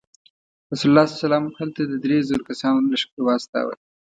رسول 0.69 0.89
الله 0.91 1.51
هلته 1.59 1.81
د 1.85 1.93
درې 2.03 2.17
زرو 2.27 2.47
کسانو 2.49 2.89
لښکر 2.91 3.19
واستاوه. 3.23 3.75